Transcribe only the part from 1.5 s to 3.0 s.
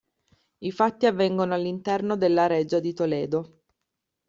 all'interno della reggia di